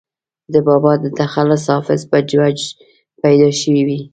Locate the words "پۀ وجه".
2.11-2.67